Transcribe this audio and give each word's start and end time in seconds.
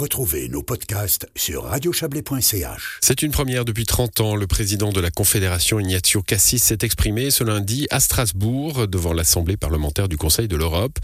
Retrouvez 0.00 0.48
nos 0.48 0.62
podcasts 0.62 1.26
sur 1.36 1.64
radiochablais.ch. 1.64 2.98
C'est 3.02 3.20
une 3.20 3.32
première 3.32 3.66
depuis 3.66 3.84
30 3.84 4.22
ans. 4.22 4.34
Le 4.34 4.46
président 4.46 4.92
de 4.92 4.98
la 4.98 5.10
Confédération, 5.10 5.78
Ignazio 5.78 6.22
Cassis, 6.22 6.58
s'est 6.58 6.78
exprimé 6.80 7.30
ce 7.30 7.44
lundi 7.44 7.86
à 7.90 8.00
Strasbourg 8.00 8.88
devant 8.88 9.12
l'Assemblée 9.12 9.58
parlementaire 9.58 10.08
du 10.08 10.16
Conseil 10.16 10.48
de 10.48 10.56
l'Europe. 10.56 10.98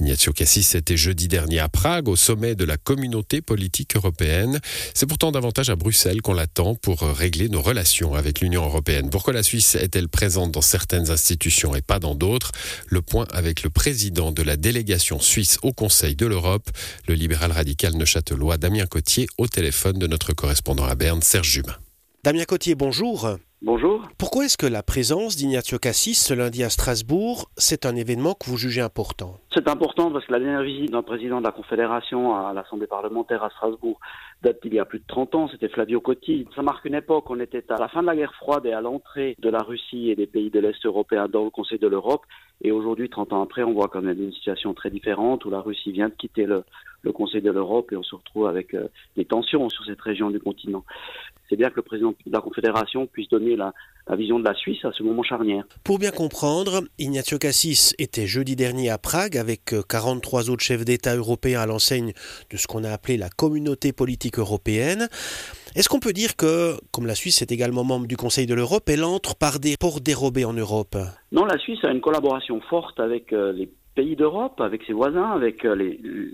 Ignazio 0.00 0.32
Cassis 0.32 0.74
était 0.74 0.96
jeudi 0.96 1.28
dernier 1.28 1.60
à 1.60 1.68
Prague 1.68 2.08
au 2.08 2.16
sommet 2.16 2.56
de 2.56 2.64
la 2.64 2.76
communauté 2.76 3.40
politique 3.40 3.94
européenne. 3.94 4.58
C'est 4.94 5.06
pourtant 5.06 5.30
davantage 5.30 5.70
à 5.70 5.76
Bruxelles 5.76 6.20
qu'on 6.20 6.34
l'attend 6.34 6.74
pour 6.74 7.02
régler 7.02 7.48
nos 7.48 7.62
relations 7.62 8.14
avec 8.14 8.40
l'Union 8.40 8.64
européenne. 8.64 9.10
Pourquoi 9.10 9.32
la 9.32 9.44
Suisse 9.44 9.76
est-elle 9.76 10.08
présente 10.08 10.50
dans 10.50 10.60
certaines 10.60 11.12
institutions 11.12 11.76
et 11.76 11.82
pas 11.82 12.00
dans 12.00 12.16
d'autres? 12.16 12.50
Le 12.88 13.00
point 13.00 13.28
avec 13.30 13.62
le 13.62 13.70
président 13.70 14.32
de 14.32 14.42
la 14.42 14.56
délégation 14.56 15.20
suisse 15.20 15.58
au 15.62 15.72
Conseil 15.72 16.16
de 16.16 16.26
l'Europe, 16.26 16.68
le 17.06 17.14
libéral 17.14 17.52
radical 17.52 17.94
Neuchâtelois 18.40 18.56
Damien 18.56 18.86
Cotier, 18.86 19.26
au 19.38 19.46
téléphone 19.46 19.98
de 19.98 20.06
notre 20.06 20.32
correspondant 20.32 20.84
à 20.84 20.94
Berne, 20.94 21.20
Serge 21.20 21.48
Jumin. 21.48 21.76
Damien 22.24 22.44
Cotier, 22.44 22.74
bonjour. 22.74 23.36
Bonjour. 23.62 24.08
Pourquoi 24.16 24.46
est-ce 24.46 24.56
que 24.56 24.66
la 24.66 24.82
présence 24.82 25.36
d'Ignazio 25.36 25.78
Cassis 25.78 26.14
ce 26.14 26.32
lundi 26.32 26.64
à 26.64 26.70
Strasbourg, 26.70 27.50
c'est 27.58 27.84
un 27.84 27.94
événement 27.96 28.34
que 28.34 28.48
vous 28.48 28.56
jugez 28.56 28.80
important? 28.80 29.38
C'est 29.52 29.68
important 29.68 30.12
parce 30.12 30.24
que 30.26 30.32
la 30.32 30.38
dernière 30.38 30.62
visite 30.62 30.92
d'un 30.92 31.02
président 31.02 31.40
de 31.40 31.44
la 31.44 31.50
Confédération 31.50 32.36
à 32.36 32.52
l'Assemblée 32.52 32.86
parlementaire 32.86 33.42
à 33.42 33.50
Strasbourg 33.50 33.98
date 34.42 34.62
d'il 34.62 34.74
y 34.74 34.78
a 34.78 34.84
plus 34.84 35.00
de 35.00 35.04
30 35.08 35.34
ans, 35.34 35.48
c'était 35.48 35.68
Flavio 35.68 36.00
Cotti. 36.00 36.46
Ça 36.54 36.62
marque 36.62 36.84
une 36.84 36.94
époque, 36.94 37.28
on 37.30 37.40
était 37.40 37.64
à 37.72 37.76
la 37.76 37.88
fin 37.88 38.00
de 38.00 38.06
la 38.06 38.14
guerre 38.14 38.34
froide 38.34 38.64
et 38.66 38.72
à 38.72 38.80
l'entrée 38.80 39.34
de 39.40 39.48
la 39.48 39.58
Russie 39.58 40.08
et 40.08 40.14
des 40.14 40.28
pays 40.28 40.50
de 40.50 40.60
l'Est 40.60 40.86
européen 40.86 41.26
dans 41.26 41.42
le 41.42 41.50
Conseil 41.50 41.80
de 41.80 41.88
l'Europe. 41.88 42.22
Et 42.62 42.70
aujourd'hui, 42.70 43.10
30 43.10 43.32
ans 43.32 43.42
après, 43.42 43.64
on 43.64 43.72
voit 43.72 43.90
est 43.92 44.00
dans 44.00 44.12
une 44.12 44.32
situation 44.32 44.72
très 44.72 44.90
différente 44.90 45.44
où 45.44 45.50
la 45.50 45.60
Russie 45.60 45.90
vient 45.90 46.10
de 46.10 46.14
quitter 46.14 46.46
le, 46.46 46.62
le 47.02 47.10
Conseil 47.10 47.42
de 47.42 47.50
l'Europe 47.50 47.90
et 47.90 47.96
on 47.96 48.04
se 48.04 48.14
retrouve 48.14 48.46
avec 48.46 48.72
euh, 48.74 48.86
des 49.16 49.24
tensions 49.24 49.68
sur 49.68 49.84
cette 49.84 50.00
région 50.00 50.30
du 50.30 50.38
continent 50.38 50.84
c'est 51.50 51.56
bien 51.56 51.68
que 51.68 51.76
le 51.76 51.82
président 51.82 52.10
de 52.10 52.32
la 52.32 52.40
Confédération 52.40 53.06
puisse 53.06 53.28
donner 53.28 53.56
la, 53.56 53.74
vision 54.16 54.38
de 54.38 54.44
la 54.44 54.54
Suisse 54.54 54.84
à 54.84 54.92
ce 54.92 55.02
moment 55.02 55.22
charnière. 55.22 55.64
Pour 55.84 55.98
bien 55.98 56.10
comprendre, 56.10 56.82
Ignazio 56.98 57.38
Cassis 57.38 57.94
était 57.98 58.26
jeudi 58.26 58.56
dernier 58.56 58.90
à 58.90 58.98
Prague 58.98 59.36
avec 59.36 59.74
43 59.88 60.48
euh, 60.48 60.52
autres 60.52 60.62
chefs 60.62 60.84
d'État 60.84 61.14
européens 61.14 61.60
à 61.60 61.66
l'enseigne 61.66 62.12
de 62.50 62.56
ce 62.56 62.66
qu'on 62.66 62.84
a 62.84 62.90
appelé 62.90 63.16
la 63.16 63.28
communauté 63.28 63.92
politique 63.92 64.38
européenne. 64.38 65.08
Est-ce 65.76 65.88
qu'on 65.88 66.00
peut 66.00 66.12
dire 66.12 66.36
que, 66.36 66.74
comme 66.90 67.06
la 67.06 67.14
Suisse 67.14 67.42
est 67.42 67.52
également 67.52 67.84
membre 67.84 68.06
du 68.06 68.16
Conseil 68.16 68.46
de 68.46 68.54
l'Europe, 68.54 68.88
elle 68.88 69.04
entre 69.04 69.36
par 69.36 69.60
des 69.60 69.76
ports 69.76 70.00
dérobés 70.00 70.44
en 70.44 70.52
Europe? 70.52 70.96
Non, 71.32 71.44
la 71.44 71.58
Suisse 71.58 71.84
a 71.84 71.90
une 71.90 72.00
collaboration 72.00 72.60
forte 72.68 72.98
avec 72.98 73.32
euh, 73.32 73.52
les 73.52 73.68
pays 74.00 74.16
d'Europe, 74.16 74.58
avec 74.62 74.82
ses 74.84 74.94
voisins, 74.94 75.30
avec 75.30 75.62
euh, 75.66 75.76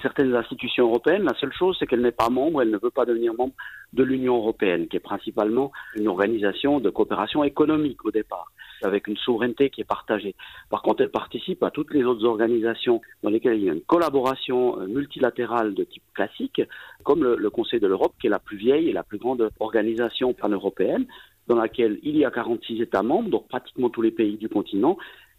certaines 0.00 0.32
institutions 0.32 0.86
européennes. 0.86 1.24
La 1.24 1.34
seule 1.40 1.52
chose, 1.52 1.76
c'est 1.78 1.88
qu'elle 1.88 2.02
n'est 2.02 2.12
pas 2.12 2.30
membre, 2.30 2.62
elle 2.62 2.70
ne 2.70 2.78
veut 2.78 2.90
pas 2.90 3.04
devenir 3.04 3.34
membre 3.34 3.54
de 3.92 4.04
l'Union 4.04 4.36
européenne, 4.36 4.86
qui 4.86 4.96
est 4.96 5.00
principalement 5.00 5.72
une 5.96 6.06
organisation 6.06 6.78
de 6.78 6.88
coopération 6.88 7.42
économique 7.42 8.04
au 8.04 8.12
départ, 8.12 8.52
avec 8.84 9.08
une 9.08 9.16
souveraineté 9.16 9.70
qui 9.70 9.80
est 9.80 9.90
partagée. 9.96 10.36
Par 10.70 10.82
contre, 10.82 11.02
elle 11.02 11.10
participe 11.10 11.64
à 11.64 11.72
toutes 11.72 11.92
les 11.92 12.04
autres 12.04 12.24
organisations 12.24 13.00
dans 13.24 13.30
lesquelles 13.30 13.58
il 13.58 13.64
y 13.64 13.70
a 13.70 13.72
une 13.72 13.80
collaboration 13.94 14.80
euh, 14.80 14.86
multilatérale 14.86 15.74
de 15.74 15.82
type 15.82 16.04
classique, 16.14 16.62
comme 17.02 17.24
le, 17.24 17.34
le 17.34 17.50
Conseil 17.50 17.80
de 17.80 17.88
l'Europe, 17.88 18.14
qui 18.20 18.28
est 18.28 18.30
la 18.30 18.38
plus 18.38 18.56
vieille 18.56 18.88
et 18.88 18.92
la 18.92 19.02
plus 19.02 19.18
grande 19.18 19.50
organisation 19.58 20.32
pan-européenne 20.32 21.06
dans 21.48 21.56
laquelle 21.56 21.98
il 22.02 22.16
y 22.16 22.24
a 22.24 22.30
46 22.30 22.82
États 22.82 23.02
membres, 23.02 23.30
donc 23.30 23.48
pratiquement 23.48 23.88
tous 23.88 24.02
les 24.02 24.10
pays 24.10 24.36
du 24.36 24.48
continent, 24.48 24.96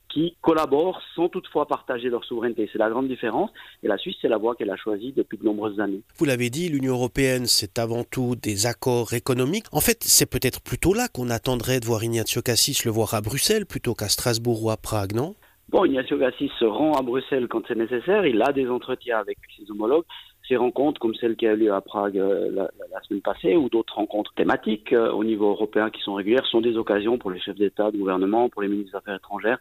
qui 0.09 0.35
collaborent 0.41 1.01
sans 1.15 1.29
toutefois 1.29 1.67
partager 1.67 2.09
leur 2.09 2.25
souveraineté. 2.25 2.69
C'est 2.71 2.79
la 2.79 2.89
grande 2.89 3.07
différence. 3.07 3.51
Et 3.83 3.87
la 3.87 3.97
Suisse, 3.97 4.15
c'est 4.21 4.27
la 4.27 4.37
voie 4.37 4.55
qu'elle 4.55 4.71
a 4.71 4.75
choisie 4.75 5.13
depuis 5.15 5.37
de 5.37 5.45
nombreuses 5.45 5.79
années. 5.79 6.01
Vous 6.17 6.25
l'avez 6.25 6.49
dit, 6.49 6.69
l'Union 6.69 6.93
européenne, 6.93 7.45
c'est 7.45 7.79
avant 7.79 8.03
tout 8.03 8.35
des 8.35 8.65
accords 8.65 9.13
économiques. 9.13 9.65
En 9.71 9.81
fait, 9.81 10.03
c'est 10.03 10.29
peut-être 10.29 10.61
plutôt 10.61 10.93
là 10.93 11.07
qu'on 11.07 11.29
attendrait 11.29 11.79
de 11.79 11.85
voir 11.85 12.03
Ignacio 12.03 12.41
Cassis 12.41 12.85
le 12.85 12.91
voir 12.91 13.13
à 13.13 13.21
Bruxelles 13.21 13.65
plutôt 13.65 13.93
qu'à 13.93 14.09
Strasbourg 14.09 14.63
ou 14.63 14.71
à 14.71 14.77
Prague, 14.77 15.13
non? 15.13 15.35
Bon, 15.69 15.85
Ignacio 15.85 16.17
Cassis 16.17 16.51
se 16.59 16.65
rend 16.65 16.93
à 16.93 17.03
Bruxelles 17.03 17.47
quand 17.47 17.61
c'est 17.67 17.75
nécessaire. 17.75 18.25
Il 18.25 18.41
a 18.41 18.51
des 18.51 18.67
entretiens 18.67 19.19
avec 19.19 19.37
ses 19.55 19.69
homologues 19.69 20.05
ces 20.49 20.57
rencontres 20.57 20.99
comme 20.99 21.13
celle 21.15 21.35
qui 21.35 21.47
a 21.47 21.53
eu 21.53 21.57
lieu 21.57 21.73
à 21.73 21.79
Prague 21.79 22.17
euh, 22.17 22.49
la, 22.51 23.01
semaine 23.03 23.21
passée 23.21 23.55
ou 23.55 23.69
d'autres 23.69 23.95
rencontres 23.95 24.33
thématiques 24.33 24.91
euh, 24.91 25.11
au 25.11 25.23
niveau 25.23 25.51
européen 25.51 25.89
qui 25.91 26.01
sont 26.01 26.15
régulières 26.15 26.45
sont 26.47 26.59
des 26.59 26.75
occasions 26.75 27.17
pour 27.17 27.31
les 27.31 27.39
chefs 27.39 27.55
d'État, 27.55 27.91
de 27.91 27.97
gouvernement, 27.97 28.49
pour 28.49 28.63
les 28.63 28.67
ministres 28.67 28.91
des 28.91 28.97
Affaires 28.97 29.15
étrangères 29.15 29.59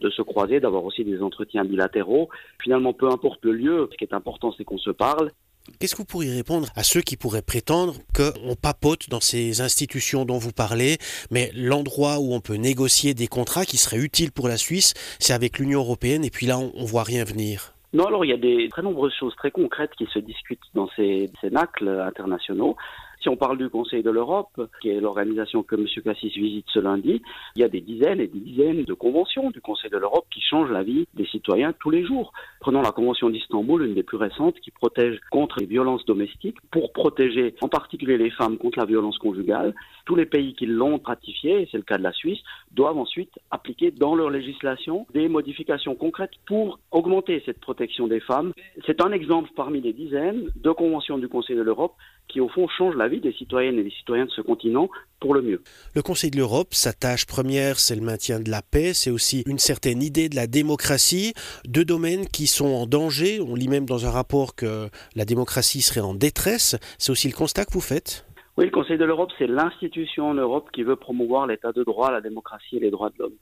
de 0.00 0.10
se 0.10 0.22
croiser, 0.22 0.60
d'avoir 0.60 0.84
aussi 0.84 1.04
des 1.04 1.22
entretiens 1.22 1.64
bilatéraux. 1.64 2.28
Finalement, 2.62 2.92
peu 2.92 3.08
importe 3.08 3.44
le 3.44 3.52
lieu, 3.52 3.88
ce 3.92 3.96
qui 3.96 4.04
est 4.04 4.14
important, 4.14 4.52
c'est 4.56 4.64
qu'on 4.64 4.78
se 4.78 4.90
parle. 4.90 5.30
Qu'est-ce 5.78 5.94
que 5.94 6.02
vous 6.02 6.06
pourriez 6.06 6.34
répondre 6.34 6.68
à 6.74 6.82
ceux 6.82 7.00
qui 7.00 7.16
pourraient 7.16 7.42
prétendre 7.42 7.94
qu'on 8.14 8.54
papote 8.54 9.08
dans 9.08 9.20
ces 9.20 9.60
institutions 9.60 10.24
dont 10.24 10.38
vous 10.38 10.52
parlez, 10.52 10.96
mais 11.30 11.50
l'endroit 11.54 12.18
où 12.18 12.34
on 12.34 12.40
peut 12.40 12.54
négocier 12.54 13.14
des 13.14 13.28
contrats 13.28 13.64
qui 13.64 13.76
seraient 13.76 14.02
utiles 14.02 14.32
pour 14.32 14.48
la 14.48 14.56
Suisse, 14.56 14.94
c'est 15.18 15.32
avec 15.32 15.58
l'Union 15.58 15.80
européenne, 15.80 16.24
et 16.24 16.30
puis 16.30 16.46
là, 16.46 16.58
on, 16.58 16.82
ne 16.82 16.86
voit 16.86 17.04
rien 17.04 17.24
venir 17.24 17.74
non, 17.92 18.04
alors 18.04 18.24
il 18.24 18.28
y 18.28 18.32
a 18.32 18.36
des 18.36 18.68
très 18.68 18.82
nombreuses 18.82 19.12
choses 19.18 19.34
très 19.34 19.50
concrètes 19.50 19.90
qui 19.98 20.06
se 20.14 20.20
discutent 20.20 20.60
dans 20.74 20.88
ces 20.94 21.28
cénacles 21.40 21.88
internationaux. 21.88 22.76
Si 23.20 23.28
on 23.28 23.36
parle 23.36 23.58
du 23.58 23.68
Conseil 23.68 24.02
de 24.02 24.10
l'Europe, 24.10 24.58
qui 24.80 24.88
est 24.88 24.98
l'organisation 24.98 25.62
que 25.62 25.76
M. 25.76 25.86
Cassis 26.02 26.32
visite 26.32 26.64
ce 26.72 26.78
lundi, 26.78 27.20
il 27.54 27.60
y 27.60 27.64
a 27.64 27.68
des 27.68 27.82
dizaines 27.82 28.18
et 28.18 28.28
des 28.28 28.40
dizaines 28.40 28.84
de 28.84 28.94
conventions 28.94 29.50
du 29.50 29.60
Conseil 29.60 29.90
de 29.90 29.98
l'Europe 29.98 30.24
qui 30.32 30.40
changent 30.40 30.70
la 30.70 30.82
vie 30.82 31.06
des 31.12 31.26
citoyens 31.26 31.74
tous 31.78 31.90
les 31.90 32.02
jours. 32.06 32.32
Prenons 32.60 32.80
la 32.80 32.92
Convention 32.92 33.28
d'Istanbul, 33.28 33.84
une 33.84 33.92
des 33.92 34.02
plus 34.02 34.16
récentes, 34.16 34.58
qui 34.60 34.70
protège 34.70 35.20
contre 35.30 35.60
les 35.60 35.66
violences 35.66 36.06
domestiques, 36.06 36.56
pour 36.70 36.92
protéger 36.92 37.54
en 37.60 37.68
particulier 37.68 38.16
les 38.16 38.30
femmes 38.30 38.56
contre 38.56 38.78
la 38.78 38.86
violence 38.86 39.18
conjugale. 39.18 39.74
Tous 40.06 40.14
les 40.14 40.26
pays 40.26 40.54
qui 40.54 40.64
l'ont 40.64 40.98
ratifié, 41.04 41.62
et 41.62 41.68
c'est 41.70 41.76
le 41.76 41.82
cas 41.82 41.98
de 41.98 42.02
la 42.02 42.12
Suisse, 42.12 42.40
doivent 42.72 42.98
ensuite 42.98 43.38
appliquer 43.50 43.90
dans 43.90 44.14
leur 44.14 44.30
législation 44.30 45.06
des 45.12 45.28
modifications 45.28 45.94
concrètes 45.94 46.32
pour 46.46 46.80
augmenter 46.90 47.42
cette 47.44 47.60
protection 47.60 48.08
des 48.08 48.20
femmes. 48.20 48.52
C'est 48.86 49.02
un 49.02 49.12
exemple 49.12 49.50
parmi 49.54 49.82
des 49.82 49.92
dizaines 49.92 50.48
de 50.56 50.70
conventions 50.70 51.18
du 51.18 51.28
Conseil 51.28 51.56
de 51.56 51.62
l'Europe 51.62 51.94
qui, 52.32 52.40
au 52.40 52.48
fond, 52.48 52.68
changent 52.68 52.96
la 52.96 53.08
vie 53.08 53.20
des 53.20 53.32
citoyennes 53.32 53.78
et 53.78 53.82
des 53.82 53.90
citoyens 53.90 54.26
de 54.26 54.30
ce 54.30 54.40
continent 54.40 54.88
pour 55.20 55.34
le 55.34 55.42
mieux. 55.42 55.62
Le 55.94 56.02
Conseil 56.02 56.30
de 56.30 56.36
l'Europe, 56.36 56.68
sa 56.72 56.92
tâche 56.92 57.26
première, 57.26 57.78
c'est 57.78 57.96
le 57.96 58.00
maintien 58.00 58.40
de 58.40 58.50
la 58.50 58.62
paix, 58.62 58.94
c'est 58.94 59.10
aussi 59.10 59.42
une 59.46 59.58
certaine 59.58 60.02
idée 60.02 60.28
de 60.28 60.36
la 60.36 60.46
démocratie, 60.46 61.34
deux 61.66 61.84
domaines 61.84 62.26
qui 62.26 62.46
sont 62.46 62.68
en 62.68 62.86
danger. 62.86 63.40
On 63.40 63.54
lit 63.54 63.68
même 63.68 63.86
dans 63.86 64.06
un 64.06 64.10
rapport 64.10 64.54
que 64.54 64.88
la 65.14 65.24
démocratie 65.24 65.82
serait 65.82 66.00
en 66.00 66.14
détresse. 66.14 66.76
C'est 66.98 67.12
aussi 67.12 67.28
le 67.28 67.34
constat 67.34 67.64
que 67.64 67.72
vous 67.72 67.80
faites? 67.80 68.24
Oui, 68.56 68.64
le 68.66 68.70
Conseil 68.70 68.98
de 68.98 69.04
l'Europe, 69.04 69.30
c'est 69.38 69.46
l'institution 69.46 70.28
en 70.28 70.34
Europe 70.34 70.68
qui 70.72 70.82
veut 70.82 70.96
promouvoir 70.96 71.46
l'état 71.46 71.72
de 71.72 71.82
droit, 71.82 72.10
la 72.10 72.20
démocratie 72.20 72.76
et 72.76 72.80
les 72.80 72.90
droits 72.90 73.10
de 73.10 73.14
l'homme. 73.18 73.36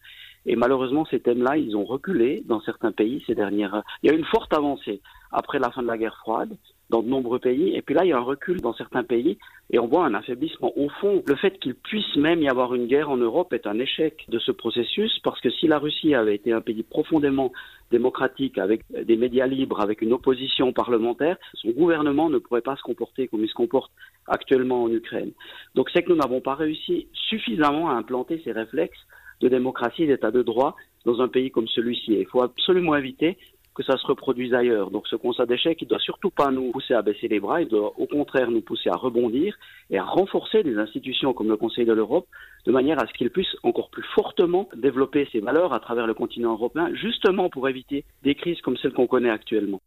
Et 0.47 0.57
malheureusement, 0.57 1.05
ces 1.07 1.21
thèmes-là, 1.21 1.57
ils 1.57 1.77
ont 1.77 1.85
reculé 1.85 2.43
dans 2.47 2.61
certains 2.61 2.93
pays 2.93 3.23
ces 3.27 3.35
dernières. 3.35 3.83
Il 4.03 4.11
y 4.11 4.13
a 4.13 4.17
une 4.17 4.25
forte 4.25 4.53
avancée 4.53 5.01
après 5.33 5.59
la 5.59 5.71
fin 5.71 5.83
de 5.83 5.89
la 5.89 5.99
guerre 5.99 6.17
froide 6.17 6.57
dans 6.91 7.03
de 7.03 7.09
nombreux 7.09 7.39
pays. 7.39 7.75
Et 7.77 7.83
puis 7.83 7.95
là, 7.95 8.05
il 8.05 8.09
y 8.09 8.13
a 8.13 8.17
un 8.17 8.23
recul 8.23 8.61
dans 8.61 8.73
certains 8.73 9.05
pays 9.05 9.39
et 9.71 9.79
on 9.79 9.87
voit 9.87 10.05
un 10.05 10.15
affaiblissement. 10.15 10.73
Au 10.77 10.89
fond, 10.89 11.23
le 11.27 11.37
fait 11.37 11.59
qu'il 11.59 11.75
puisse 11.75 12.17
même 12.17 12.43
y 12.43 12.49
avoir 12.49 12.75
une 12.75 12.87
guerre 12.87 13.11
en 13.11 13.17
Europe 13.17 13.53
est 13.53 13.67
un 13.67 13.79
échec 13.79 14.25
de 14.29 14.39
ce 14.39 14.53
processus 14.53 15.19
parce 15.23 15.41
que 15.41 15.51
si 15.51 15.67
la 15.67 15.79
Russie 15.79 16.15
avait 16.15 16.35
été 16.35 16.53
un 16.53 16.61
pays 16.61 16.83
profondément 16.83 17.53
démocratique, 17.91 18.59
avec 18.59 18.83
des 18.91 19.17
médias 19.17 19.47
libres, 19.47 19.81
avec 19.81 20.03
une 20.03 20.13
opposition 20.13 20.73
parlementaire, 20.73 21.37
son 21.55 21.71
gouvernement 21.71 22.31
ne 22.31 22.39
pourrait 22.39 22.61
pas 22.61 22.77
se 22.77 22.83
comporter 22.83 23.29
comme 23.29 23.43
il 23.43 23.49
se 23.49 23.55
comporte 23.55 23.91
actuellement 24.27 24.85
en 24.85 24.93
Ukraine. 24.93 25.33
Donc 25.75 25.91
c'est 25.93 26.03
que 26.03 26.11
nous 26.11 26.17
n'avons 26.17 26.41
pas 26.41 26.55
réussi 26.55 27.09
suffisamment 27.13 27.91
à 27.91 27.95
implanter 27.95 28.41
ces 28.45 28.53
réflexes 28.53 28.99
de 29.41 29.49
démocratie 29.49 30.07
d'état 30.07 30.31
de 30.31 30.43
droit 30.43 30.77
dans 31.05 31.21
un 31.21 31.29
pays 31.29 31.51
comme 31.51 31.69
celui-ci. 31.69 32.13
Il 32.13 32.27
faut 32.27 32.43
absolument 32.43 32.97
éviter 32.97 33.37
que 33.79 33.85
ça 33.85 33.97
se 33.97 34.07
reproduise 34.07 34.53
ailleurs. 34.55 34.91
Donc 34.91 35.07
ce 35.07 35.15
constat 35.15 35.47
d'échec, 35.47 35.81
il 35.81 35.87
doit 35.87 36.01
surtout 36.01 36.31
pas 36.31 36.51
nous 36.51 36.73
pousser 36.73 36.95
à 36.95 37.03
baisser 37.03 37.29
les 37.29 37.39
bras, 37.39 37.63
il 37.63 37.69
doit 37.69 37.93
au 37.97 38.07
contraire 38.07 38.51
nous 38.51 38.61
pousser 38.61 38.91
à 38.91 38.97
rebondir 38.97 39.57
et 39.89 39.99
à 39.99 40.05
renforcer 40.05 40.65
des 40.65 40.77
institutions 40.77 41.33
comme 41.33 41.49
le 41.49 41.57
Conseil 41.57 41.85
de 41.85 41.93
l'Europe 41.93 42.27
de 42.67 42.73
manière 42.73 43.01
à 43.01 43.07
ce 43.07 43.13
qu'il 43.13 43.31
puisse 43.31 43.55
encore 43.63 43.89
plus 43.91 44.03
fortement 44.17 44.69
développer 44.75 45.29
ses 45.31 45.39
valeurs 45.39 45.73
à 45.73 45.79
travers 45.79 46.09
le 46.09 46.15
continent 46.15 46.53
européen, 46.55 46.91
justement 46.95 47.49
pour 47.51 47.69
éviter 47.69 48.05
des 48.25 48.35
crises 48.35 48.61
comme 48.63 48.77
celles 48.79 48.93
qu'on 48.93 49.07
connaît 49.07 49.31
actuellement. 49.31 49.81